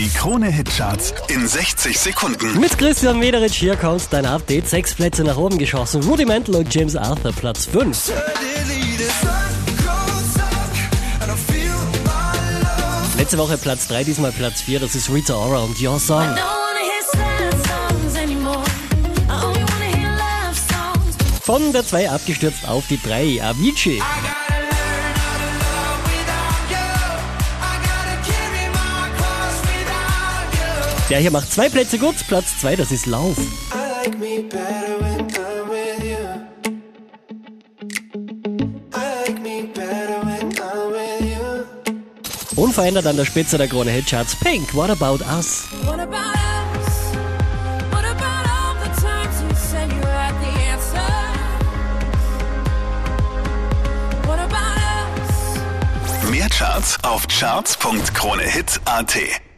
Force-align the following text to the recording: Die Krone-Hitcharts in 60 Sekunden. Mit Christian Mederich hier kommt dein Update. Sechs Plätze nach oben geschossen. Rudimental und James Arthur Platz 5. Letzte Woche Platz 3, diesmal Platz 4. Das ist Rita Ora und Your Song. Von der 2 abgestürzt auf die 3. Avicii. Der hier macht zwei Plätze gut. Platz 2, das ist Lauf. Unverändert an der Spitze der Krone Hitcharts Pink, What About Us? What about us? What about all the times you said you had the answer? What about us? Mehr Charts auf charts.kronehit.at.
Die 0.00 0.08
Krone-Hitcharts 0.08 1.12
in 1.28 1.46
60 1.46 2.00
Sekunden. 2.00 2.58
Mit 2.58 2.78
Christian 2.78 3.18
Mederich 3.18 3.54
hier 3.54 3.76
kommt 3.76 4.10
dein 4.10 4.24
Update. 4.24 4.66
Sechs 4.66 4.94
Plätze 4.94 5.22
nach 5.24 5.36
oben 5.36 5.58
geschossen. 5.58 6.02
Rudimental 6.02 6.54
und 6.54 6.74
James 6.74 6.96
Arthur 6.96 7.32
Platz 7.32 7.66
5. 7.66 8.10
Letzte 13.18 13.36
Woche 13.36 13.58
Platz 13.58 13.88
3, 13.88 14.04
diesmal 14.04 14.32
Platz 14.32 14.62
4. 14.62 14.80
Das 14.80 14.94
ist 14.94 15.10
Rita 15.10 15.34
Ora 15.34 15.64
und 15.64 15.78
Your 15.78 16.00
Song. 16.00 16.34
Von 21.42 21.72
der 21.74 21.86
2 21.86 22.08
abgestürzt 22.08 22.66
auf 22.66 22.84
die 22.88 22.98
3. 23.02 23.42
Avicii. 23.42 24.00
Der 31.10 31.18
hier 31.18 31.30
macht 31.32 31.52
zwei 31.52 31.68
Plätze 31.68 31.98
gut. 31.98 32.14
Platz 32.28 32.58
2, 32.60 32.76
das 32.76 32.92
ist 32.92 33.06
Lauf. 33.06 33.36
Unverändert 42.54 43.06
an 43.06 43.16
der 43.16 43.24
Spitze 43.24 43.58
der 43.58 43.66
Krone 43.66 43.90
Hitcharts 43.90 44.36
Pink, 44.36 44.72
What 44.74 44.90
About 44.90 45.24
Us? 45.24 45.64
What 45.84 45.98
about 45.98 46.16
us? 46.78 47.12
What 47.90 48.04
about 48.04 48.48
all 48.48 48.76
the 48.84 48.90
times 49.00 49.42
you 49.42 49.52
said 49.56 49.90
you 49.90 50.06
had 50.06 50.34
the 50.40 50.52
answer? 50.70 51.10
What 54.28 54.38
about 54.38 54.78
us? 55.18 55.58
Mehr 56.30 56.48
Charts 56.50 57.02
auf 57.02 57.26
charts.kronehit.at. 57.26 59.49